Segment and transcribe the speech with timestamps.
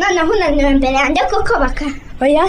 [0.00, 1.86] noneho unaniwe imbere yanjye kuko baka
[2.22, 2.44] oya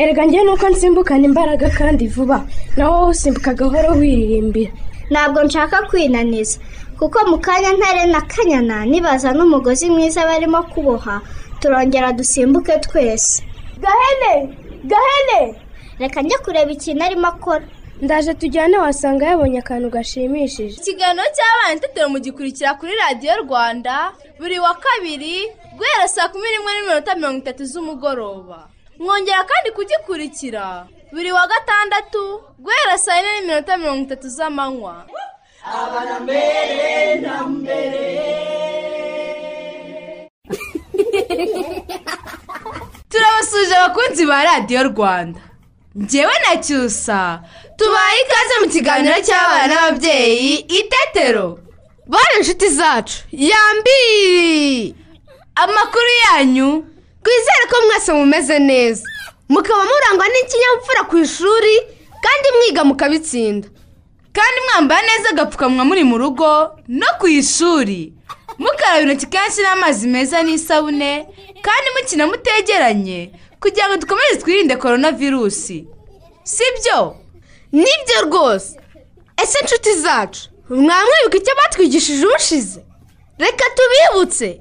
[0.00, 2.38] erega njyewe nuko nsimbukana imbaraga kandi vuba.
[2.76, 4.70] Nawe wowe usimbuka gahoro wiririmbira.
[5.10, 6.58] Ntabwo nshaka kwinaniza.
[6.98, 11.20] Kuko mu kanya ntare na kanyana nibaza n'umugozi mwiza barimo kuboha
[11.60, 13.42] turongera dusimbuke twese.
[13.82, 14.54] Gahene!
[14.90, 15.54] Gahene!
[15.98, 17.64] Reka njye kureba ikintu arimo akora.
[18.04, 20.74] Ndaje tujyane wasanga yabonye akantu gashimishije.
[20.80, 23.94] Ikiganiro cy'abana itetero mugikurikira kuri radiyo rwanda
[24.40, 25.36] buri wa kabiri
[25.78, 28.58] guhera saa kumi n'imwe n'iminota mirongo itatu z'umugoroba.
[29.02, 30.64] Mwongera kandi kugikurikira
[31.14, 32.22] buri wa gatandatu
[32.64, 34.94] guhera saa yine n'iminota mirongo itatu z'amanywa.
[43.10, 45.40] Turabasuje abakunzi ba radiyo rwanda.
[45.94, 47.42] Njyewe na cyusa
[47.76, 51.58] tubaye ikaze mu kiganiro cy'abana n'ababyeyi itetero
[52.06, 53.16] bane inshuti zacu.
[53.32, 54.94] Yambi
[55.54, 56.84] amakuru yanyu.
[57.22, 59.02] Twizere ko mwese mumeze neza.
[59.48, 61.74] Mukaba murangwa n'ikinyabupfura ku ishuri
[62.24, 63.68] kandi mwiga mukabitsinda.
[64.32, 68.12] Kandi mwambara neza agapfukamunwa muri mu rugo no ku ishuri.
[68.58, 71.26] Mukaraba intoki kenshi n'amazi meza n'isabune
[71.62, 73.30] kandi mukina mutegeranye.
[73.60, 75.86] Kugira ngo dukomeze twirinde korona virusi
[76.44, 77.16] si byo
[77.72, 78.80] ni byo rwose.
[79.42, 82.80] Ese inshuti zacu mwamwibuka icyo batwigishije ubushize?
[83.38, 84.60] Reka tubibutse.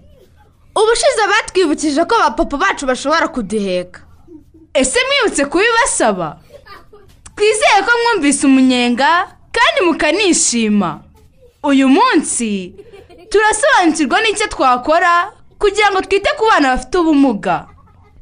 [0.76, 4.02] Ubushize batwibukije ko abapapa bacu bashobora kuduheka
[4.74, 6.40] ese mwibutse kubibasaba?
[7.36, 11.00] Twizeye ko mwumvise umunyenga kandi mukanishima.
[11.64, 12.76] Uyu munsi
[13.30, 17.68] turasobanukirwa n'icyo twakora kugira ngo twite ku bana bafite ubumuga.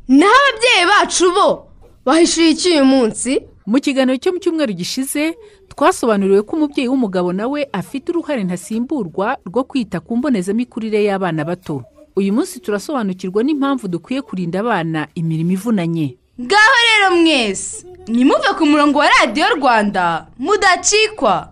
[0.07, 1.67] Naho ababyeyi bacu bo.
[2.05, 3.41] Bahishyuye iki uyu munsi.
[3.66, 5.33] Mu kiganiro cyo mu cyumweru gishize
[5.73, 11.81] twasobanuriwe ko umubyeyi w'umugabo nawe afite uruhare ntasimburwa rwo kwita ku mbonezamikurire y'abana bato.
[12.16, 16.17] Uyu munsi turasobanukirwa n'impamvu dukwiye kurinda abana imirimo ivunanye.
[16.41, 21.51] Ngaho rero mwese nimuve ku murongo wa radiyo rwanda mudacikwa.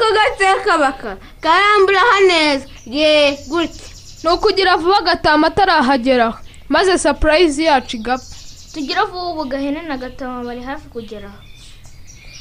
[0.00, 3.86] Bangutse ako gateka baka karamburaho neza ye gutya
[4.24, 6.38] ni ukugira vuba agatama atarahagera
[6.68, 8.36] maze sapurayizi yacu igapfa.
[8.74, 11.38] Tugira vuba ubu gahene na gatama bari hafi kugeraho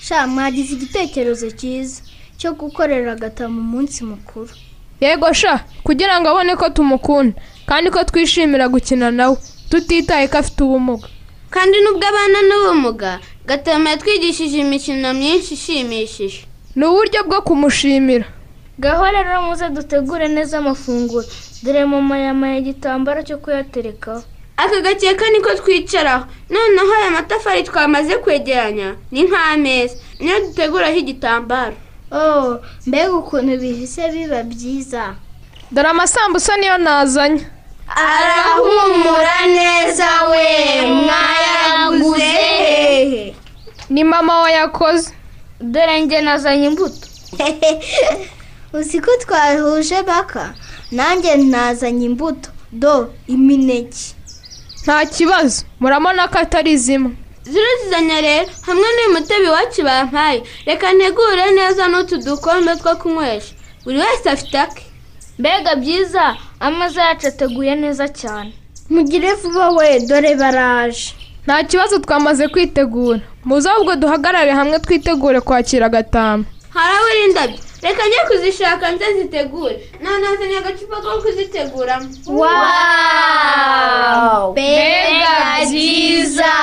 [0.01, 2.01] sha mwagize igitekerezo cyiza
[2.37, 4.49] cyo gukorera agatama umunsi mukuru.
[5.01, 9.37] Yego sha kugira ngo abone ko tumukunda kandi ko twishimira gukina nawe.
[9.69, 11.07] Tutitaye ko afite ubumuga.
[11.49, 16.45] Kandi nubwo abana n'ubumuga gatama yatwigishije imikino myinshi ishimishije.
[16.75, 18.25] Ni uburyo bwo kumushimira.
[18.79, 21.25] Gaho rero muze dutegure neza amafunguro.
[21.63, 24.23] Dore mama yamaye igitambaro cyo kuyaterekaho.
[24.57, 26.25] Aka gakeka niko twicaraho.
[26.49, 29.95] Noneho aya matafari twamaze kwegeranya ni nk'ameza.
[30.19, 31.75] Niyo duteguraho igitambaro.
[32.11, 35.15] Oh mbega ukuntu bihise biba byiza.
[35.71, 37.45] Dore amasambusa niyo nazanye.
[37.95, 40.47] Arahumura neza we
[42.01, 43.35] mwayaguze
[43.89, 45.13] ni mama wayakoze.
[45.71, 47.07] dore njye nazanye imbuto
[48.73, 50.53] uzi ko twahuje baka
[50.91, 54.05] nanjye nazanye imbuto do imineke
[54.83, 57.11] nta kibazo murabona ko atari zimwe
[57.51, 63.53] zirazizanya rero hamwe n'uyu mutobe iwacu bampaye reka ntegure neza n'utu dukombe two kunywesha
[63.83, 64.83] buri wese afite ake
[65.39, 66.23] mbega byiza
[66.59, 68.53] ameza yacu ateguye neza cyane
[68.93, 71.05] mugire vuba we dore baraje
[71.45, 77.59] nta kibazo twamaze kwitegura muze ahubwo duhagarare hamwe twitegure kwakira agatama harabura indabyo.
[77.81, 82.07] Reka njye kuzishaka nze zitegure nanazanye agacupa ko kuziteguramo
[84.51, 85.35] mbega
[85.69, 86.53] byiza!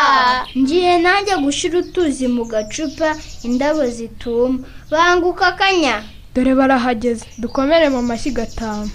[0.58, 3.08] ngiye nanjye gushyira utuzi mu gacupa
[3.42, 4.58] indabo zituma.
[4.90, 6.02] Banguka akanya.
[6.34, 7.24] Dore barahageze.
[7.38, 8.88] Dukomere mu mashyi gatama!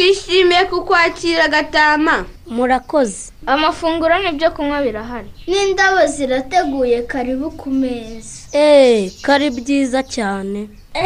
[0.00, 2.24] Twishimiye kukwakira gatama.
[2.46, 3.32] Murakoze.
[3.46, 5.28] Amafunguro n'ibyo kunywa birahari.
[5.48, 8.48] N'indabo zirateguye karibu ku meza.
[8.54, 10.68] Eee kari byiza cyane.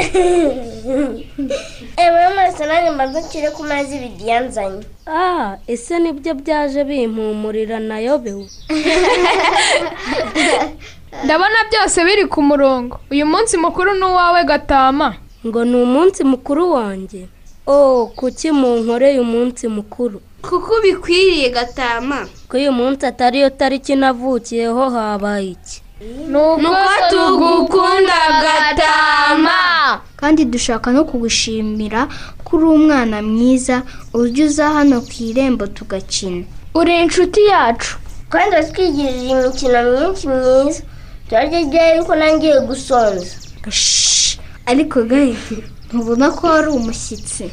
[2.04, 7.78] Ewe mwese nanjye mbanza nshyire ku meza ibidiya nzanye ah ese ni byo byaje bimpumurira
[7.80, 8.46] nayobewe
[11.24, 13.00] ndabona byose biri ku murongo.
[13.10, 15.14] Uyu munsi mukuru ni uwawe gatama.
[15.46, 17.28] Ngo ni umunsi mukuru wanjye.
[17.66, 20.20] Oh kuki munkoreye umunsi mukuru?
[20.42, 22.26] Kuko ubikwiriye gatama.
[22.48, 25.80] Ko uyu munsi atari yo tariki navukiyeho habaye iki?
[26.28, 26.74] Nuko
[27.10, 30.00] tugukunda gatama.
[30.16, 32.08] Kandi dushaka no kugushimira
[32.44, 33.82] ko uri umwana mwiza
[34.14, 36.44] ujya uza hano ku irembo tugakina.
[36.74, 37.96] Uri inshuti yacu.
[38.28, 40.82] Kandi watwigirije imikino myinshi myiza.
[41.28, 43.36] Turarya ryari yuko nangiye gusonza
[43.70, 44.36] Shh,
[44.66, 45.56] ariko gahita
[45.94, 47.46] ntubona ko wari umushyitsi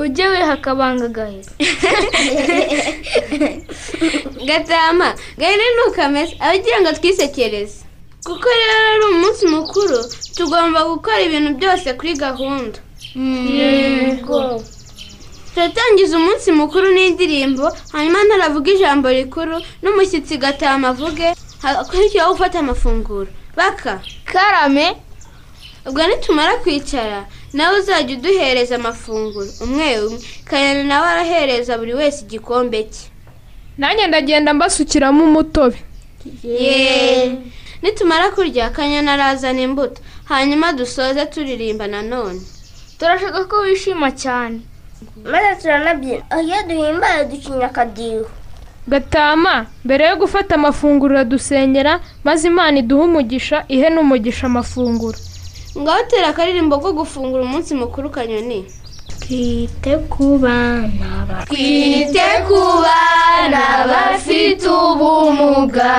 [0.00, 1.24] ujye wiha akabanga
[4.48, 5.08] gatama
[5.38, 7.78] gahene ntukameze abagira ngo twisekereze
[8.26, 9.98] kuko rero ari umunsi mukuru
[10.36, 12.78] tugomba gukora ibintu byose kuri gahunda
[13.58, 14.38] yego
[15.54, 21.28] turatangiza umunsi mukuru n'indirimbo hanyuma ntaravuga ijambo rikuru n'umushyitsi gatama avuge
[21.62, 23.92] hakurikiyeho gufata amafunguro baka
[24.30, 24.86] karame
[25.88, 27.18] ubwo nitumara kwicara
[27.52, 29.46] nawe uzajya uduhereza amafunguro.
[29.64, 30.18] Umwe umwe.
[30.44, 33.06] Kanyana nawe arahereza buri wese igikombe cye.
[33.78, 35.78] Nanjye ndagenda mbasukiramo umutobe.
[36.44, 37.36] Yeee
[37.82, 40.02] nitumara kurya kanyana arazana imbuto.
[40.24, 42.40] Hanyuma dusoze turirimba nanone
[42.98, 44.60] turashaka ko wishima cyane.
[45.24, 48.26] Maze turanabyina iyo duhimbaye ducinya akadiho.
[48.88, 55.18] Gatama mbere yo gufata amafunguro uradusenyera maze imana iduhe umugisha ihe n'umugisha amafunguro.
[55.76, 58.64] Ngaho tera akaririmbo ko gufungura umunsi mukuru kanyoni.
[59.20, 65.94] Twite ku bana twite ku bana bafite ubumuga.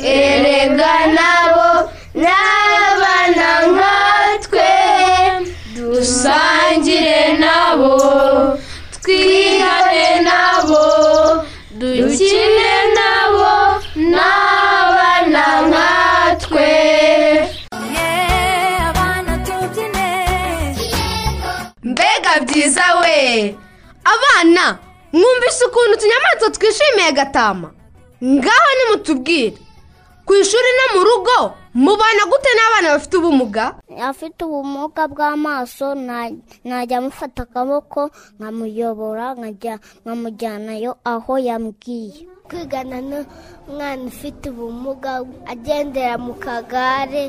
[0.00, 4.70] Erega nabo ni abana nkatwe.
[5.76, 7.94] Dusangire nabo.
[9.04, 10.13] Twihane
[24.14, 24.78] abana
[25.12, 27.68] mwumvise ukuntu utunyamaswa twishimiye gatama.
[28.24, 29.58] Ngaho nimutubwire.
[30.24, 31.36] Ku ishuri no mu rugo
[31.74, 33.64] mubana gute n'abana bafite ubumuga?
[34.00, 36.32] Afite ubumuga bw'amaso na-
[36.64, 38.08] najya amufata akaboko
[38.40, 42.24] nkamuyobora nkajya nkamujyanayo aho yambwiye.
[42.48, 47.28] Kwigana n'umwana ufite ubumuga agendera mu kagare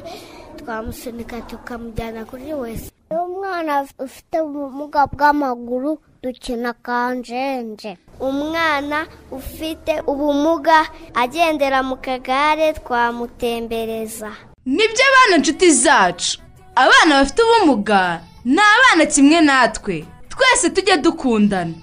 [0.55, 2.94] twamusunika tukamujyana kuri wese.
[3.11, 3.73] Iyo umwana
[4.05, 5.91] ufite ubumuga bw'amaguru
[6.23, 8.97] dukina kanjenje umwana
[9.31, 10.77] ufite ubumuga
[11.13, 14.29] agendera mu kagare twamutembereza.
[14.65, 16.39] Nibyo abana inshuti zacu.
[16.75, 19.95] Abana bafite ubumuga ni abana kimwe natwe.
[20.31, 21.73] Twese tujye dukundana.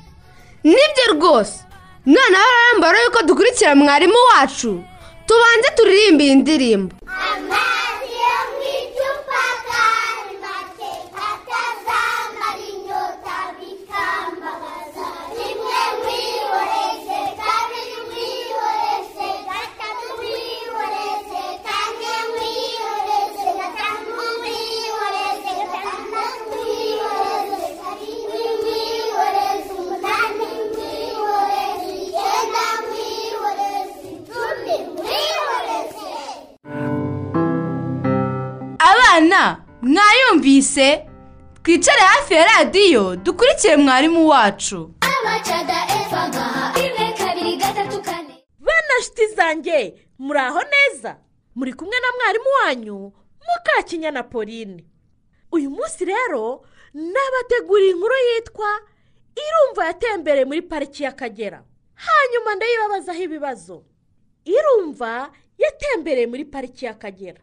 [0.64, 1.56] Nibyo rwose.
[2.06, 4.82] None barambara yuko dukurikira mwarimu wacu
[5.26, 6.94] tubanze turirimbe iyi ndirimbo.
[39.16, 41.06] Abana mwayumvise?
[41.62, 44.94] Twicare hafi ya radiyo dukurikire mwarimu wacu.
[48.60, 51.16] Bana nshuti zanjye muri aho neza?
[51.54, 53.12] Muri kumwe na mwarimu wanyu
[53.48, 54.84] mukakinyana pauline.
[55.52, 58.68] Uyu munsi rero nabateguriye inkuru yitwa
[59.36, 61.62] irumva yatembereye muri pariki y'akagera
[61.94, 63.84] hanyuma ndayibabazaho ibibazo.
[64.44, 67.40] Irumva yatembereye muri pariki y'akagera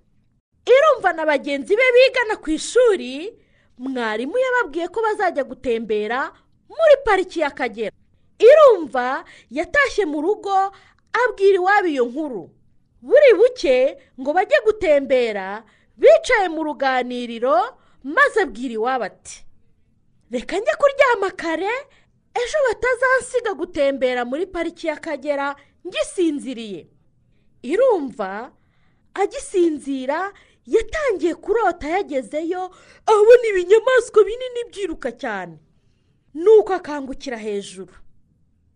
[0.70, 3.34] irumva na bagenzi be bigana ku ishuri
[3.78, 6.32] mwarimu yababwiye ko bazajya gutembera
[6.70, 7.96] muri pariki y'akagera.
[8.40, 10.54] Irumva yatashye mu rugo
[11.12, 12.44] abwira iwabo iyo nkuru.
[13.02, 15.64] Buri buke ngo bajye gutembera
[15.98, 17.56] bicaye mu ruganiriro
[18.04, 19.44] maze abwira iwabo ati
[20.32, 21.72] reka njye kuryama kare
[22.36, 25.56] ejo batazansiga gutembera muri pariki y'akagera
[25.88, 26.88] ngisinziriye.
[27.64, 28.52] Irumva
[29.14, 30.32] agisinzira
[30.66, 32.64] yatangiye kurota yagezeyo
[33.06, 35.58] abona ibinyamaswa binini byiruka cyane.
[36.34, 37.94] Nuko akangukira hejuru.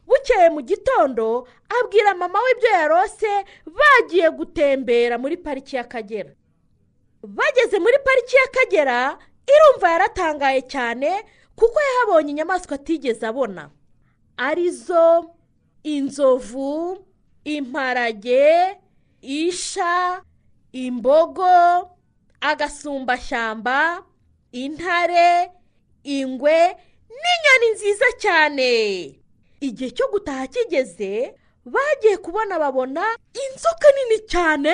[0.07, 3.29] Bukeye mu gitondo abwira mama we ibyo yarose
[3.65, 6.31] bagiye gutembera muri pariki y'akagera.
[7.23, 11.23] Bageze muri pariki y'akagera irumva yaratangaye cyane
[11.55, 13.69] kuko yahabonye inyamaswa atigeze abona.
[14.37, 15.29] Arizo
[15.83, 16.97] inzovu
[17.43, 18.77] imparage
[19.21, 20.21] isha
[20.73, 21.45] imbogo
[22.41, 24.03] agasumbashyamba
[24.51, 25.51] intare
[26.03, 26.57] ingwe
[27.21, 28.69] n'inyoni nziza cyane.
[29.61, 31.33] Igihe cyo gutaha kigeze
[31.65, 33.03] bagiye kubona babona
[33.43, 34.73] inzoka nini cyane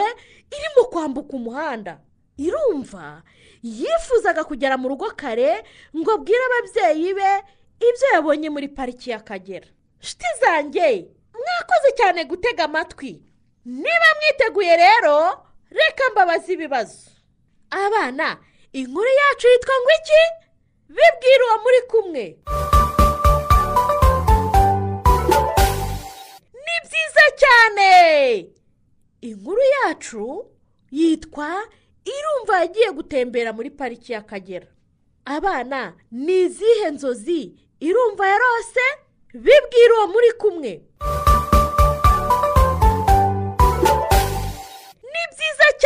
[0.55, 1.99] irimo kwambuka umuhanda.
[2.37, 3.21] Irumva
[3.63, 5.63] yifuzaga kugera mu rugo kare
[5.97, 7.31] ngo abwire ababyeyi be
[7.87, 9.67] ibyo yabonye muri pariki y'akagera
[10.01, 13.21] nshuti zanjye mwakoze cyane gutega amatwi.
[13.65, 17.09] Niba mwiteguye rero reka mbabaze ibibazo.
[17.69, 18.37] Abana
[18.73, 20.21] inkuru yacu yitwa ngo iki?
[20.89, 22.23] Bibwira uwo muri kumwe.
[26.65, 27.91] Ni byiza cyane.
[29.21, 30.45] Inkuru yacu
[30.91, 31.49] yitwa
[32.05, 34.67] irumva yagiye gutembera muri pariki y'akagera.
[35.25, 38.85] Abana ni izihe nzozi irumva yarose?
[39.33, 40.81] Bibwira uwo muri kumwe.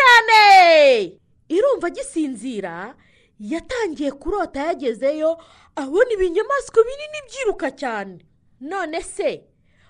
[0.04, 1.20] Cyane.
[1.50, 2.96] Irumva agisinzira
[3.40, 5.38] yatangiye kurota yagezeyo
[5.76, 8.18] abona ibinyamaswa binini byiruka cyane.
[8.62, 9.44] None se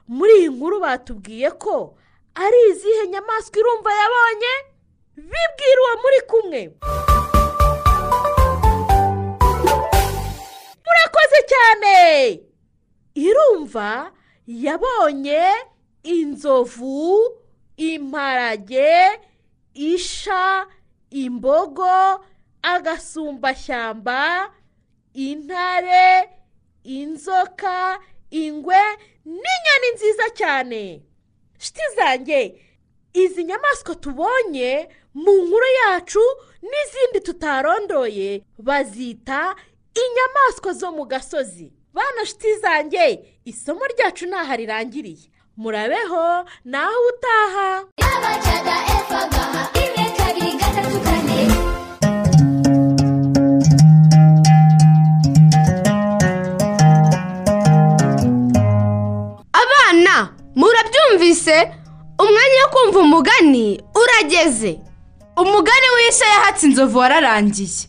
[0.08, 1.98] muri iyi nkuru batubwiye ko
[2.36, 4.53] ari izihe nyamaswa irumva yabonye?
[5.15, 6.62] Bibwira uwo muri kumwe.
[10.86, 11.96] Murakoze cyane.
[13.15, 14.12] Irumva
[14.48, 15.43] yabonye
[16.03, 17.22] inzovu
[17.77, 18.89] imparage
[19.73, 20.67] isha
[21.09, 22.23] imbogo
[22.61, 24.51] agasumbashyamba
[25.13, 26.29] intare
[26.83, 27.99] inzoka
[28.31, 28.81] ingwe
[29.25, 31.01] n'inyoni nziza cyane.
[31.59, 32.61] Shiti zanjye
[33.13, 36.23] izi nyamaswa tubonye mu nkuru yacu
[36.61, 39.55] n'izindi tutarondoye bazita
[40.03, 41.71] inyamaswa zo mu gasozi.
[41.93, 43.05] Bana shiti zanjye
[43.45, 46.25] isomo ryacu ntaho rirangiriye murabeho
[46.72, 47.69] naho utaha.
[59.53, 61.72] Abana murabyumvise?
[62.19, 64.79] Umwanya wo kumva umugani urageze.
[65.38, 67.88] Umugani w'isha yahatse inzovu wararangiye.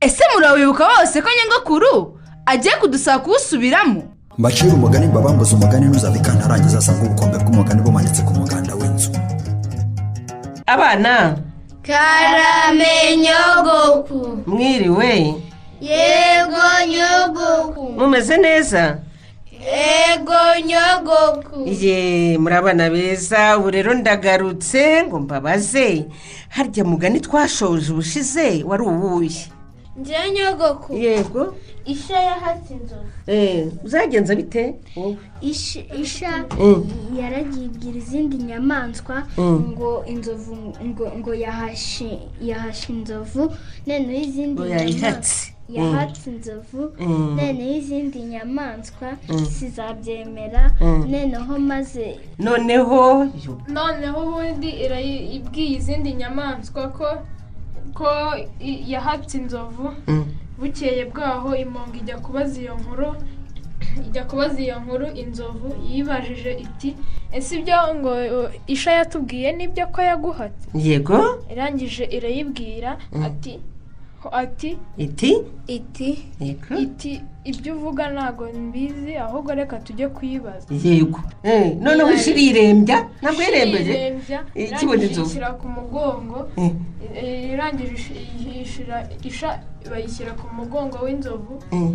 [0.00, 4.11] Ese murawibuka wose ko nyogokuru agiye kudusaba kuwusubiramo?
[4.38, 9.10] Mbacira umugani mbabambuze umugani ntuzabikane arangiza asanga ubukombe bw'umugani bumanitse ku muganda w'inzu
[10.66, 11.36] abana.
[11.86, 14.38] Karame nyogoku.
[14.46, 15.34] Mwiriwe
[15.80, 17.82] yego nyogoku.
[17.98, 18.98] Mumeze neza?
[19.52, 21.58] Yego nyogoku.
[21.82, 26.06] Ye muri abana beza ubu rero ndagarutse ngo mbabaze.
[26.48, 29.42] Harya mugani twashoje ubushize wari uwuye
[29.96, 30.94] njye nyogoku.
[30.96, 31.54] Yego.
[31.84, 36.84] Isha yahatse inzovu Eh, uzagenza bite wowe Ish- isha Mm.
[37.18, 39.72] yaragiye ibwira izindi nyamaswa Mm.
[39.72, 40.54] ngo inzovu
[40.88, 43.42] ngo ngo yahashe yahashe inzovu
[43.86, 45.52] noneho izindi Ngo nyamaswa yayihatse.
[45.68, 45.74] Mm.
[45.76, 46.80] yahatse inzovu
[47.36, 49.08] noneho izindi nyamaswa
[49.56, 52.06] zizabyemera noneho maze
[52.38, 53.24] noneho
[53.68, 57.06] noneho ubundi irayi- ibwiye izindi nyamaswa ko
[58.92, 59.92] yahatse inzovu.
[60.62, 63.08] Bukeye bwaho imongo ijya kubaza iyo nkuru
[64.06, 66.90] ijya kubaza iyo nkuru inzovu yibajije iti
[67.32, 68.12] ese ibyo ngo
[68.66, 71.16] isha yatubwiye ni byo ko yaguhatse yego
[71.52, 73.22] irangije irayibwira Mm.
[73.26, 73.52] ati
[74.32, 74.78] ati?
[74.96, 75.30] Iti?
[75.66, 76.10] Iti.
[76.78, 77.22] Iti.
[77.44, 80.66] Ibyo uvuga ntabwo mbizi ahubwo reka tujye kuyibaza.
[80.84, 81.20] Yego.
[81.42, 83.92] Eh, noneho isha irirembya ntabwo yirembeje
[84.54, 85.28] ikibona irangije inzovu.
[85.28, 86.38] ishyira ku mugongo.
[86.56, 86.70] Eh.
[87.16, 88.14] eh, irangije
[89.24, 89.50] isha
[89.90, 91.54] bayishyira ku mugongo w'inzovu.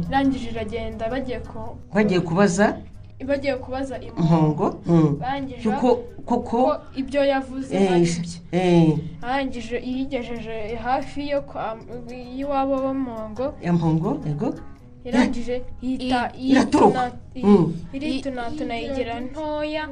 [0.09, 1.09] Irangije iragenda
[1.93, 2.77] bagiye kubaza?
[3.25, 5.17] Bagiye kubaza impongo Mm.
[5.19, 5.89] barangije kuko
[6.25, 11.77] kuko ko ibyo yavuze Eh, byo eh, arangije iyigejeje hafi yo kwa
[12.35, 14.53] y'iwabo w'ampongo ya mpongo yego
[15.07, 17.11] irangije ihita iratoroka.
[17.35, 17.73] yituna- Mm.
[17.95, 19.83] iritunatuna yigira ntoya.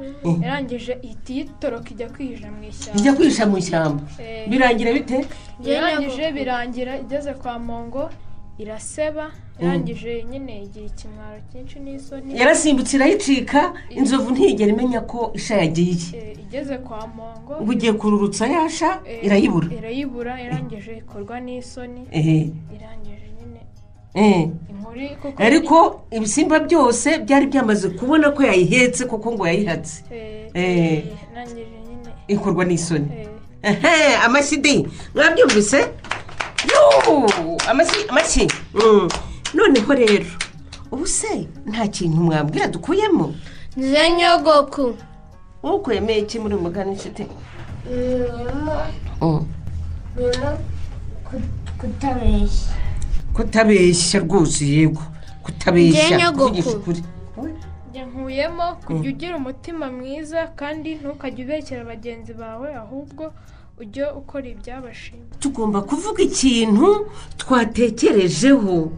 [0.44, 2.98] Irangije ihita yitoroka ijya kwihisha mu ishyamba.
[3.00, 4.02] Ijya kwihisha mu ishyamba.
[4.20, 4.48] Eh.
[4.50, 5.18] birangira bite?
[5.64, 8.02] Irangije birangira igeze kwa mongo
[8.58, 12.38] iraseba irangije nyine igira ikimwaro cyinshi n'isoni.
[12.40, 13.60] Yarasimbutse irayicika
[13.98, 15.96] inzovu ntiyigera imenya ko isha yagiye.
[16.16, 17.52] Eh, igeze kwa mongo.
[17.60, 19.68] Ubu ugiye kururutsa yasha eh, irayibura.
[19.78, 22.02] irayibura irangije ikorwa n'isoni.
[22.76, 23.60] Irangije nyine.
[24.14, 24.48] Eh.
[24.70, 25.76] inkuru kuko ariko
[26.16, 29.96] ibisimba byose byari byamaze kubona ko yayihetse kuko ngo yayihatse.
[30.54, 31.04] Nyine.
[32.28, 33.08] Ikorwa n'isoni.
[34.26, 34.56] Amashyi
[35.38, 35.48] Yoo,
[38.10, 39.08] amashyi Mm.
[39.54, 40.26] noneho rero.
[40.92, 43.34] Ubu se nta kintu mwabwira dukuyemo?
[43.76, 44.94] Nze nyogoku
[45.62, 47.26] ukuyemo iki muri mugani inshuti
[49.20, 49.46] Mm.
[51.78, 52.72] kutabeshya.
[53.34, 55.02] Kutabeshya rwose yego.
[55.42, 57.02] Kutabeshya Njye kuvugisha ukuri.
[57.90, 63.32] Njye nkuyemo kujya ugira umutima mwiza kandi ntukajye ubekera bagenzi bawe ahubwo
[63.80, 67.06] ujye ukora ibyabashinzwe tugomba kuvuga ikintu
[67.36, 68.92] twatekerejeho.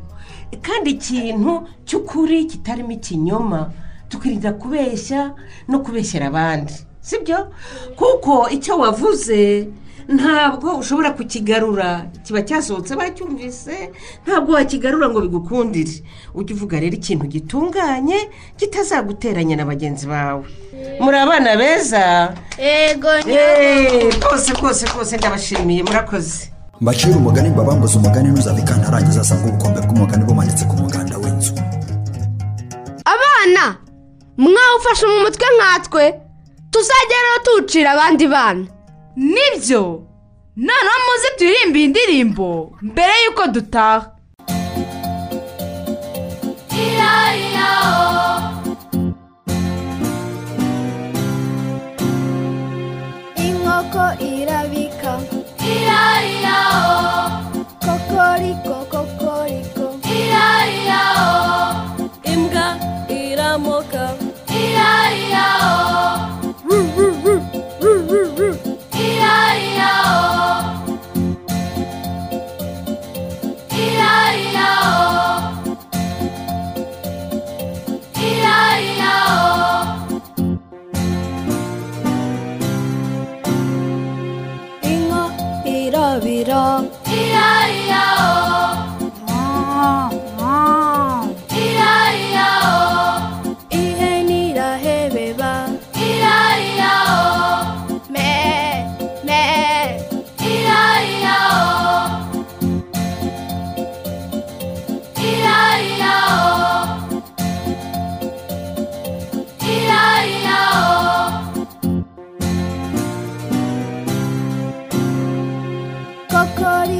[0.63, 3.71] Kandi ikintu cy'ukuri kitarimo ikinyoma.
[4.09, 5.35] Tukirinda kubeshya
[5.69, 6.73] no kubeshyera abandi.
[7.01, 7.53] Sibyo?
[7.97, 9.69] Kuko icyo wavuze
[10.09, 12.07] ntabwo ushobora kukigarura.
[12.25, 13.91] Kiba cyasohotse bacyumvise.
[14.27, 16.03] Ntabwo wakigarura ngo bigukundire.
[16.35, 18.19] Ujye uvuga rero ikintu gitunganye
[18.57, 20.45] kitazaguteranya na bagenzi bawe.
[21.01, 22.35] Muri abana beza?
[22.59, 23.09] Yego
[24.21, 25.83] rwose rwose rwose ndabashimiye.
[25.83, 26.53] Murakoze.
[26.81, 31.53] Mbacira umugani mbabambuze umugani ntuzave arangiza asanga ubukombe bw'umugani bumanitse ku muganda w'inzu.
[33.15, 33.77] Abana
[34.39, 36.05] mwawufashe mu mutwe nkatwe.
[36.71, 38.65] Tuzajya rero tuwucira abandi bana.
[39.19, 39.83] Ni byo
[40.57, 44.18] noneho muze turirimbe iyi ndirimbo mbere y'uko dutaha.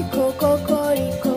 [0.03, 1.29] Kokoriko kokoriko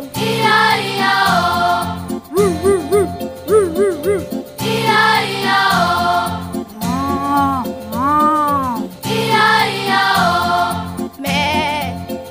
[11.20, 11.40] me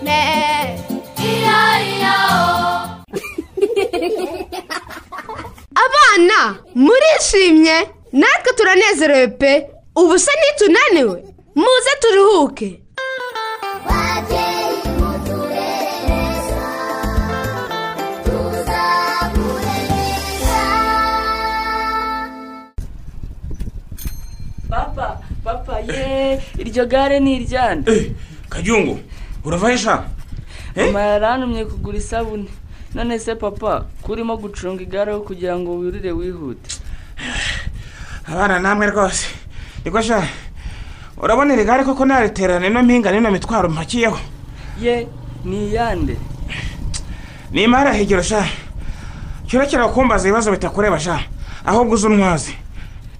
[0.02, 0.20] me.
[5.84, 9.66] Abana murishimye natwe turanezerewe pe.
[9.96, 12.82] Ubu se nitunaniwe muze turuhuke.
[25.88, 28.12] Ye iryo gare ni iryande
[28.48, 28.98] kajyungu
[29.44, 30.04] urava hesha
[30.76, 32.48] mama yarantumye kugura isabune.
[32.94, 36.80] None se papa kurimo gucunga igare aho kugira ngo wirire wihute.
[38.26, 39.26] Abana namwe rwose.
[39.84, 40.22] Niko sha?
[41.22, 44.18] Urabona iri gare koko nariterana ino mpinga n'ino mitwaro mpakiyeho?
[44.82, 45.06] Ye
[45.44, 46.16] ni iyande?
[47.52, 48.44] Ni imari higiro sha?
[49.46, 51.20] Kirekera kumbaza ibibazo bitakureba sha?
[51.64, 52.54] Ahubwo uzi untwazi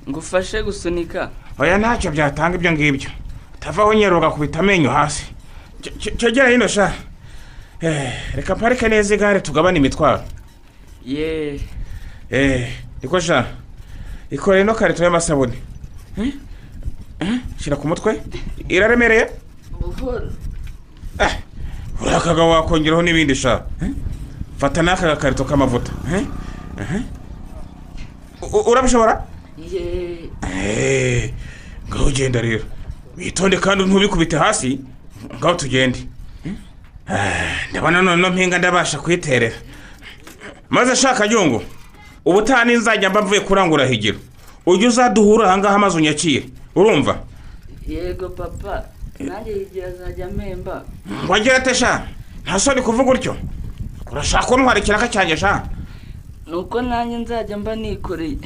[0.08, 1.30] ngufashe gusunika.
[1.60, 3.10] Oya ntacyo byatanga ibyo ngibyo.
[3.54, 5.24] Utavaho nyero ugakubita amenyo hasi.
[6.18, 6.92] Cyogera hino sha.
[7.80, 10.20] Eh, reka parike neza igare tugabane imitwaro.
[11.04, 11.60] Ye
[12.30, 12.68] Eh,
[13.02, 13.46] niko sha?
[14.30, 15.54] Ikore ino karito y'amasabune.
[16.18, 16.32] Eh?
[17.58, 18.20] Shyira ku mutwe.
[18.68, 19.26] Iraremereye?
[22.00, 23.64] Uriya kagabo wakongeraho n'ibindi sha.
[24.56, 25.92] Fata n'aka gakarito k'amavuta.
[28.42, 29.24] Urabishobora?
[29.58, 31.32] Ye Eh,
[31.90, 32.64] ngaho ugenda rero
[33.16, 34.80] witonde kandi ntubikubite hasi
[35.38, 35.98] ngaho tugende.
[37.70, 39.56] Ndabona none mpinga ndabasha kuyiterera
[40.70, 41.62] maze shaka yungu
[42.24, 44.18] ubutaha ninzajya mba mvuye kurangura higiro.
[44.66, 47.18] Ujye uzaduhura ahangaha maze unyakire urumva?
[47.88, 48.84] Yego papa.
[49.18, 50.84] Nanjye yigira azajya amemba
[51.28, 52.06] wagira ate sha?
[52.44, 53.36] Nta soni kuvuga utyo.
[54.12, 55.62] Urashaka kuntwara ikiraka cyanjye sha?
[56.46, 58.38] Ni uko nanjye nzajya mba nikoreye.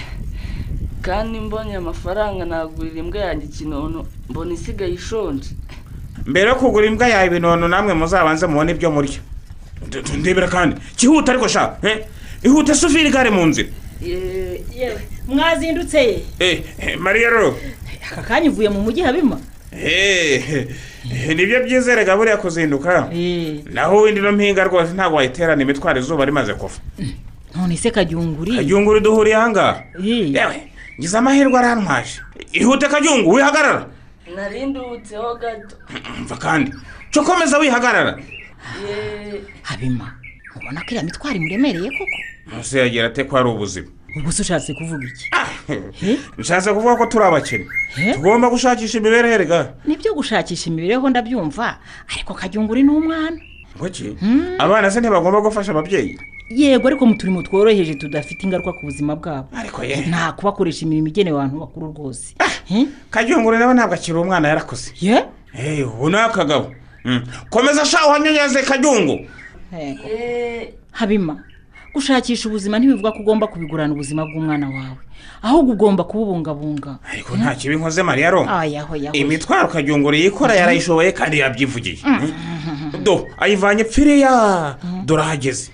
[1.05, 5.51] Kandi mbonye amafaranga nagurira imbwa yanjye ikinono mbona isigaye ishonje.
[6.27, 9.21] Mbere yo kugura imbwa yawe ibinono namwe muzabanze mubone ibyo murya.
[10.19, 10.77] Ndebera kandi.
[10.97, 12.07] Kihuta ariko sha eh?
[12.43, 13.69] ihute se uvire igare mu nzira.
[14.01, 16.25] Yewe mwazindutse ye.
[16.39, 17.57] Eh, eh, mariya rero
[18.13, 19.39] aka kanya uvuye mu mujyi habima
[19.73, 20.69] Eh,
[21.37, 23.11] ni byo byizerega buriya kuzinduka
[23.73, 26.79] naho windi no mpinga rwose ntabwo wayiterana imitwaro izuba rimaze kuva
[27.57, 28.57] none se kajyunguri?
[28.57, 30.74] Kajyunguru duhuriye ahangaha yewe.
[30.99, 32.21] Ngize amahirwe arantwaje
[32.53, 33.87] ihute kajyungu wihagarara.
[34.37, 35.77] Narindutseho gato.
[36.21, 36.73] Mva kandi.
[37.11, 38.19] Cyo komeza wihagarara
[39.63, 40.13] habima
[40.57, 42.17] ubona ko iriya mitwaro imuremereye koko?
[42.47, 43.89] Munsi yagira ate ko ari ubuzima?
[44.17, 45.27] Ubwo se ushatse kuvuga iki?
[46.39, 47.67] Nshatse kuvuga ko turi abakene.
[48.15, 51.79] Tugomba gushakisha imibereho erega ni byo gushakisha imibereho ndabyumva
[52.15, 53.37] ariko kajyunguri ni umwana
[53.77, 54.17] ngoki
[54.59, 56.19] abana se ntibagomba gufasha ababyeyi?
[56.51, 59.49] Yego ariko mu turimo tworoheje tudafite ingaruka ku buzima bwabo.
[59.57, 59.97] Ariko ye.
[60.07, 62.35] Nta kubakoresha imirimo igenewe abantu bakuru rwose.
[63.11, 65.25] Kajyunguru nawe ntabwo akiri umwana yarakoze ye?
[65.59, 66.73] Eh, ubu ni akagabo
[67.05, 67.23] Mm.
[67.51, 69.27] komeza sha uhanyonyeze kajyungu
[70.93, 71.43] habima.
[71.95, 74.99] Gushakisha ubuzima ntibivuga ko ugomba kubigurana ubuzima bw'umwana wawe.
[75.43, 76.99] Ahubwo ugomba kububungabunga.
[77.13, 78.29] Ariko nta kibi nkoze mariya
[78.67, 81.99] yaho imitwaro kajyunguru yikora yarayishoboye kandi yabyivugiye.
[83.03, 84.77] Do ayivanye pfiriya.
[85.05, 85.71] Dore ahageze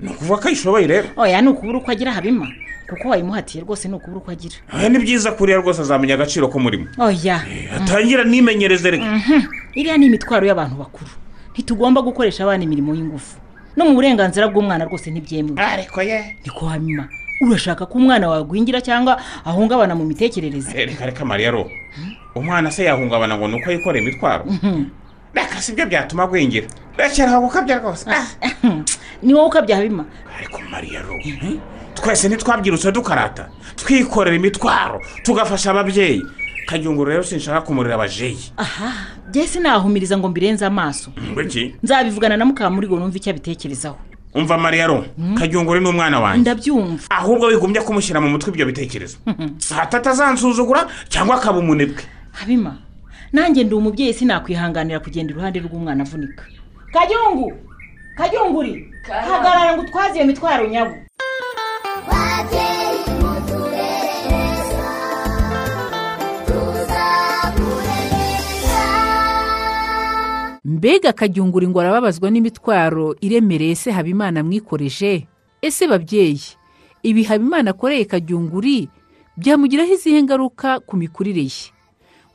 [0.00, 1.08] ni ukuvuga ko ayishoboye rero.
[1.16, 2.48] Oya ni ukubura uko agira habima.
[2.88, 4.56] Kuko wayimuhatiye rwose ni ukubura uko agira.
[4.72, 7.40] Aya ni byiza kuriya rwose azamenya agaciro k'umurimo oya.
[7.76, 9.04] Atangira nimenyereze reka.
[9.04, 9.40] Mhm.
[9.74, 11.10] iriya ni imitwaro y'abantu bakuru.
[11.52, 13.36] Ntitugomba gukoresha abana imirimo y'ingufu.
[13.76, 16.36] No mu burenganzira bw'umwana rwose ntibyemewe ariko ye.
[16.44, 17.08] Niko habima
[17.42, 20.72] urashaka ko umwana wawe agwingira cyangwa ahungabana mu mitekerereze?
[20.86, 21.70] Reka reka mariya ro.
[22.34, 24.44] Umwana se yahungabana ngo ni uko yikoreye imitwaro?
[25.34, 26.66] Reka si byo byatuma agwingira.
[26.96, 28.06] Rekera aho gukabya rwose.
[29.22, 30.04] Ni wowe ukabya habima
[30.38, 31.58] ariko mariya ro eh?
[31.94, 33.48] twese ntitwabyirutse dukarata.
[33.76, 36.22] Twikorera imitwaro tugafasha ababyeyi.
[36.66, 38.92] Kajyunguru rero sinshaka kumurira abajeyi aha
[39.28, 41.10] njye sinahumiriza ngo mbirenze amaso.
[41.32, 43.98] Ngwiki nzabivugana na mukamurigo numva icyo abitekerezaho.
[44.34, 45.04] Umva mariya ro
[45.38, 46.40] kajyunguru ni umwana wanjye.
[46.40, 47.04] Ndabyumva.
[47.10, 49.16] Ahubwo wigumye kumushyira mu mutwe ibyo bitekerezo.
[49.76, 52.02] Hata atazansuzugura cyangwa akaba umunebwe?
[52.32, 52.76] Habima
[53.32, 56.44] nanjye ndi umubyeyi sinakwihanganira kugenda iruhande rw'umwana avunika.
[56.92, 57.52] Kajyungu
[58.16, 60.94] kajyunguri hagarara ngo utwaze iyo mitwaro nyabo
[70.82, 75.26] mbega akajyungura ngo arababazwa n'imitwaro iremereye se habimana mwikoreje
[75.62, 76.42] ese babyeyi?
[77.02, 78.88] Ibi habimana akoreye kajyunguri
[79.38, 81.70] byamugiraho izihe ngaruka ku mikurire ye?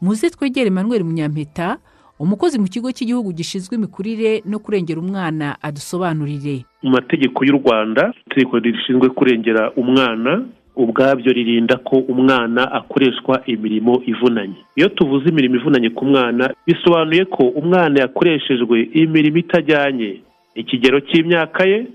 [0.02, 1.78] Muze twegere Emmanuel munyampeta
[2.20, 6.64] umukozi mu kigo cy'igihugu gishinzwe imikurire no kurengera umwana adusobanurire.
[6.84, 14.56] Mu mategeko y'u rwanda itegeko rishinzwe kurengera umwana ubwabyo ririnda ko umwana akoreshwa imirimo ivunanye.
[14.76, 20.22] Iyo tuvuze imirimo ivunanye ku mwana bisobanuye ko umwana yakoreshejwe imirimo itajyanye.
[20.56, 21.86] Ikigero cy'imyaka ye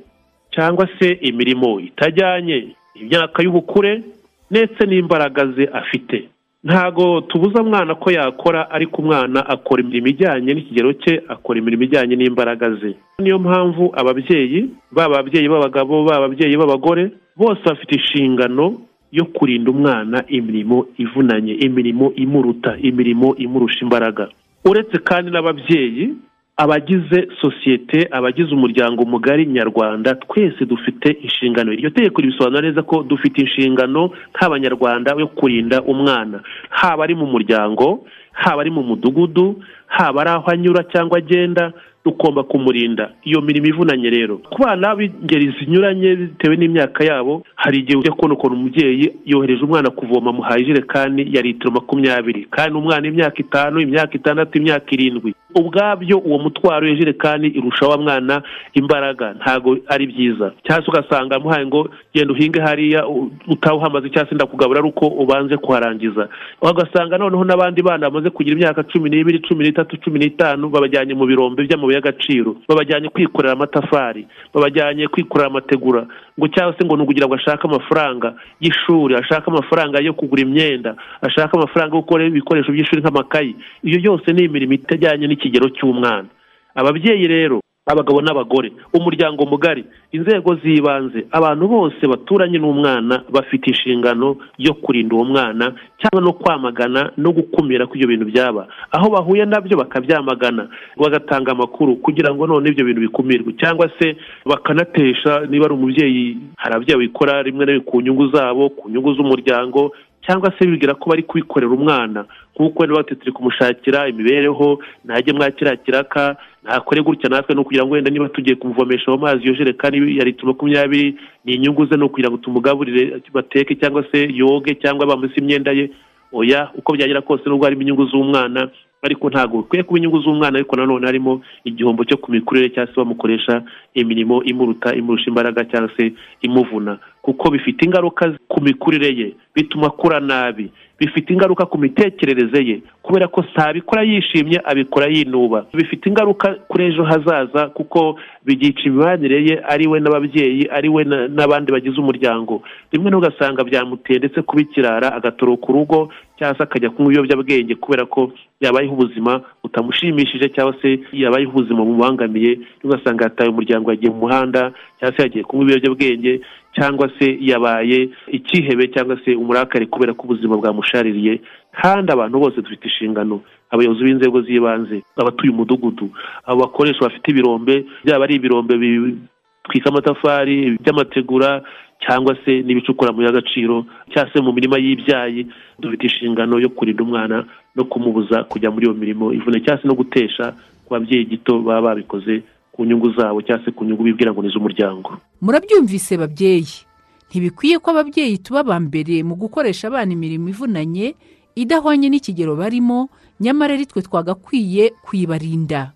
[0.55, 2.69] cyangwa se imirimo itajyanye.
[2.95, 4.03] Imyaka y'ubukure
[4.51, 6.29] ndetse n'imbaraga ze afite.
[6.65, 12.17] Ntago tubuza mwana ko yakora ariko umwana akora imirimo ijyanye n'ikigero cye akora imirimo ijyanye
[12.17, 12.95] n'imbaraga ze.
[13.19, 18.75] Niyo mpamvu ababyeyi baba ababyeyi b'abagabo baba ababyeyi b'abagore bose bafite inshingano
[19.13, 24.29] yo kurinda umwana imirimo ivunanye imirimo imuruta imirimo imurusha imbaraga.
[24.65, 26.15] Uretse kandi n'ababyeyi
[26.57, 31.73] abagize sosiyete abagize umuryango mugari nyarwanda twese dufite inshingano.
[31.73, 36.41] Iryo tegeko ribisobanura neza ko dufite inshingano nk'abanyarwanda yo kurinda umwana.
[36.71, 41.73] Haba ari mu muryango haba ari mu mudugudu haba ari aho anyura cyangwa agenda
[42.05, 43.11] tugomba kumurinda.
[43.25, 44.39] Iyo mirimo ivunanye rero.
[44.39, 49.91] Ku bana b'ingeri zinyuranye bitewe n'imyaka yabo hari igihe ujya kubona ukuntu umubyeyi yohereje umwana
[49.91, 52.47] kuvoma amuhaye ijerekani ya litiro makumyabiri.
[52.51, 55.35] Kandi umwana imyaka itanu imyaka itandatu imyaka irindwi.
[55.55, 58.43] Ubwabyo uwo mutwaro w'ijerekani irusha wa mwana
[58.75, 59.35] imbaraga.
[59.41, 60.53] Ntabwo ari byiza.
[60.67, 63.07] Cyangwa se ugasanga amuhaye ngo genda uhinge hariya
[63.49, 66.29] utawuhamaze cyangwa se ndakugabura ari uko ubanze kuharangiza.
[66.63, 71.27] Ugasanga noneho n'abandi bana bamaze kugira imyaka cumi n'ibiri cumi n'itatu cumi n'itanu babajyanye mu
[71.27, 72.57] birombe by'amabuye y'agaciro.
[72.69, 74.27] Babajyanye kwikorera amatafari.
[74.55, 76.07] Babajyanye kwikorera amategura.
[76.39, 80.95] Ngo cyangwa se ngo ni ukugira ngo ashake amafaranga y'ishuri ashake amafaranga yo kugura imyenda
[81.23, 83.55] ashake amafaranga yo gukora ibikoresho by'ishuri nk'amakayi.
[83.85, 86.29] Iyo yose ni imirimo itajyanye n'ikigero cy'umwana.
[86.75, 94.75] Ababyeyi rero abagabo n'abagore umuryango mugari inzego z'ibanze abantu bose baturanye n'umwana bafite inshingano yo
[94.75, 98.69] kurinda uwo mwana cyangwa no kwamagana no gukumira ko ibyo bintu byaba.
[98.95, 104.17] Aho bahuye na byo bakabyamagana bagatanga amakuru kugira ngo none ibyo bintu bikumirwe cyangwa se
[104.47, 109.15] bakanatesha niba ari umubyeyi hari ababyeyi babikora rimwe na rimwe ku nyungu zabo ku nyungu
[109.15, 109.91] z'umuryango
[110.27, 115.51] cyangwa se bibwira ko bari kubikorera umwana nk'uko wenda bati turi kumushakira imibereho ntajye mwa
[115.51, 119.55] kiriya kiraka ntakore gutya natwe ni ukugira ngo wenda niba tugiye kumuvomesha ayo mazi iyo
[119.55, 124.75] jerekani ya litiro makumyabiri ni inyungu ze ni ukugira ngo tumugaburire bateke cyangwa se yoge
[124.75, 125.91] cyangwa bamuse imyenda ye.
[126.33, 128.71] Oya uko byagera kose nubwo harimo inyungu z'umwana
[129.03, 133.01] ariko ntabwo bikwiye kuba inyungu z'umwana ariko nanone harimo igihombo cyo ku mikurire cyangwa se
[133.01, 133.63] bamukoresha
[133.95, 136.13] imirimo imuruta imurusha imbaraga cyangwa se
[136.43, 136.99] imuvuna.
[137.23, 140.71] Kuko bifite ingaruka ku mikurire ye bituma akura nabi.
[141.03, 145.67] Bifite ingaruka ku mitekerereze ye kubera ko si abikora yishimye abikora yinuba.
[145.75, 148.15] Bifite ingaruka kuri ejo hazaza kuko
[148.47, 152.63] byica imibanire ye ari we n'ababyeyi ari we na- n'abandi bagize umuryango.
[152.93, 158.31] Rimwe n'ugasanga byamuteye ndetse kuba ikirara agatoroka urugo cyangwa se akajya kunywa ibiyobyabwenge kubera ko
[158.61, 165.17] yabayeho ubuzima butamushimishije cyangwa se yabayeho ubuzima bumubangamiye ugasanga yataye umuryango yagiye mu muhanda cyangwa
[165.17, 166.41] se yagiye kunywa ibiyobyabwenge
[166.77, 171.41] cyangwa se yabaye ikihebe cyangwa se umurakari kubera ko ubuzima bwamushaririye
[171.83, 176.11] kandi abantu bose dufite inshingano abayobozi b'inzego z'ibanze abatuye umudugudu
[176.45, 181.63] abo bakoresha bafite ibirombe byaba ari ibirombe bitwika amatafari by'amategura
[182.05, 185.47] cyangwa se n'ibicukura mu y'agaciro cyangwa se mu mirima y'ibyayi
[185.79, 187.45] dufite inshingano yo kurinda umwana
[187.77, 190.53] no kumubuza kujya muri iyo mirimo ivune cyangwa se no gutesha
[190.85, 194.49] ku babyeyi gito baba babikoze ku nyungu zabo cyangwa se ku nyungu bibwira ngo ni
[194.49, 195.21] iz'umuryango.
[195.43, 196.87] Murabyumvise babyeyi.
[197.31, 201.15] Ntibikwiye ko ababyeyi tuba aba mbere mu gukoresha abana imirimo ivunanye
[201.57, 203.09] idahwanye n'ikigero barimo
[203.41, 205.93] nyamara ari twe twagakwiye kuyibarinda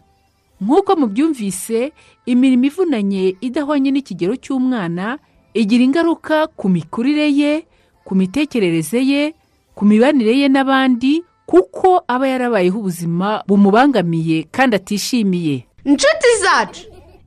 [0.61, 1.93] nk'uko mubyumvise
[2.27, 5.21] imirimo ivunanye idahwanye n'ikigero cy'umwana
[5.53, 7.53] igira ingaruka ku mikurire ye
[8.05, 9.23] ku mitekerereze ye
[9.77, 15.69] ku mibanire ye n'abandi kuko aba yarabayeho ubuzima bumubangamiye kandi atishimiye.
[15.85, 16.83] Inshuti zacu!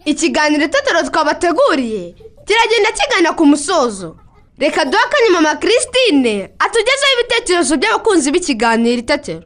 [0.05, 2.15] Ikiganiro itetero twabateguriye.
[2.45, 4.17] Kiragenda kigana ku musozo.
[4.57, 9.43] Reka duhe akanya mama christine atugezeho ibitekerezo by'abakunzi b'ikiganiro itetero.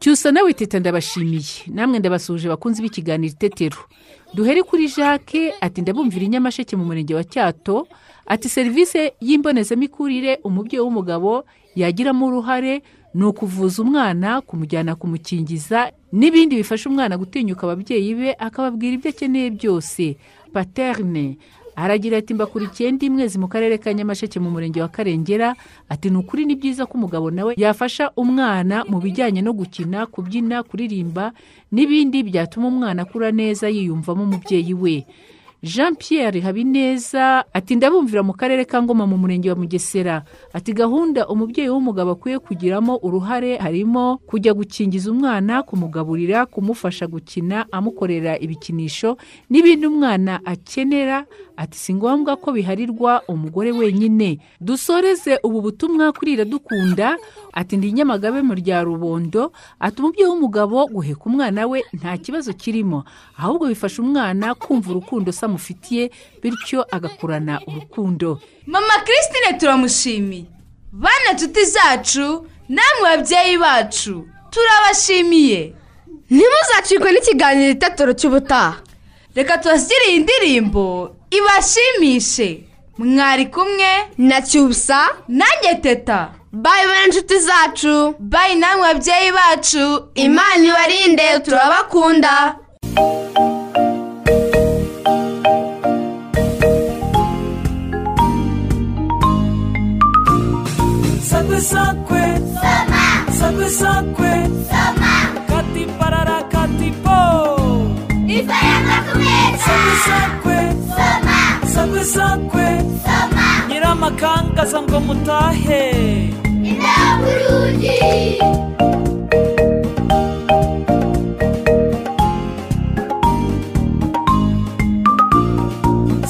[0.00, 1.66] Cyusa nawe teta ndabashimiye.
[1.66, 3.78] Namwe ndabasuhuje bakunzi b'ikiganiro itetero.
[4.34, 7.88] Duhere kuri jacques ati ndabumvira inyamasheke mu murenge wa cyato.
[8.26, 12.82] Ati serivisi y'imbonezamikurire umubyeyi w'umugabo yagiramo uruhare
[13.14, 20.16] ni ukuvuza umwana kumujyana kumukingiza n'ibindi bifasha umwana gutinyuka ababyeyi be akababwira ibyo akeneye byose.
[20.52, 21.36] Paterne
[21.76, 25.54] aragira ati mbakurikiye ndi mwezi mu karere ka nyamasheke mu murenge wa karengera.
[25.88, 30.62] Ati ni ukuri ni byiza ko umugabo nawe yafasha umwana mu bijyanye no gukina kubyina
[30.62, 31.32] kuririmba
[31.72, 35.06] n'ibindi byatuma umwana akura neza yiyumvamo umubyeyi we.
[35.62, 40.22] Jean pierre habineza ati ndabumvira mu karere ka ngoma mu murenge wa mugesera.
[40.52, 48.38] Ati gahunda umubyeyi w'umugabo akwiye kugiramo uruhare harimo kujya gukingiza umwana kumugaburira kumufasha gukina amukorera
[48.38, 49.16] ibikinisho
[49.50, 51.26] n'ibindi umwana akenera.
[51.58, 54.38] Ati si ngombwa ko biharirwa umugore wenyine.
[54.60, 57.16] Dusoreze ubu butumwa kuri iradukunda
[57.52, 59.50] ati ndi nyamagabe mu rya rubondo.
[59.82, 63.02] Ati umubyeyi w'umugabo guheka umwana we nta kibazo kirimo
[63.34, 66.10] ahubwo bifasha umwana kumva urukundo se amufitiye
[66.42, 68.40] bityo agakurana urukundo.
[68.66, 70.44] Mama christine turamushimiye.
[70.92, 75.74] Bana nshuti zacu namwe babyeyi bacu turabashimiye.
[76.30, 78.76] Ntimuzacikwe n'ikiganiro itetero cy'ubutaha.
[79.34, 82.64] Reka tubashyire iyi ndirimbo ibashimishe.
[82.98, 85.08] Mwari kumwe na cyusa.
[85.28, 86.32] Nanjye teta.
[86.52, 88.14] Bayi bane inshuti zacu.
[88.18, 90.08] Bayi namwe babyeyi bacu.
[90.14, 92.56] Imana ibarinde turabakunda.
[101.60, 102.24] Sakwe.
[103.38, 104.32] Sakwe sakwe.
[104.70, 105.12] Sakwe
[105.48, 107.18] kati parara kati po.
[108.36, 110.58] Ifaranga kumeza sakwe sakwe.
[111.74, 112.66] Sakwe sakwe.
[113.68, 115.84] Nyiramakangaza ngo mutahe.
[116.70, 117.98] Indaburugi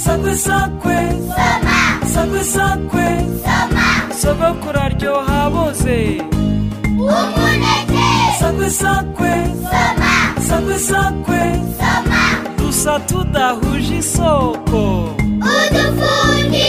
[0.05, 0.99] sakwe sakwe.
[2.15, 3.07] Sakwe sakwe.
[4.21, 5.99] Sogokuru aryoha aboze
[6.99, 8.07] umuneke
[8.41, 9.33] sakwe sakwe.
[10.49, 11.41] Sakwe sakwe.
[12.59, 14.83] Dusa tudahuje isoko.
[15.55, 16.69] Udufundi.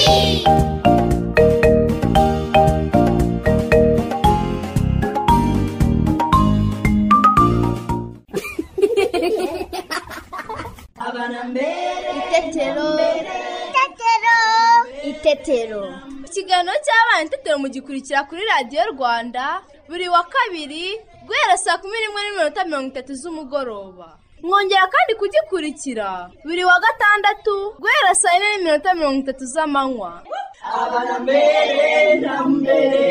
[17.80, 23.14] Itetero mugikurikira kuri radiyo rwanda buri wa kabiri guhera saa kumi n'imwe n'iminota mirongo itatu
[23.16, 24.18] z'umugoroba.
[24.44, 30.24] Mwongera kandi kugikurikira buri wa gatandatu guhera saa yine n'iminota mirongo itatu z'amanywa.
[30.64, 33.06] Abana mbere na mbere.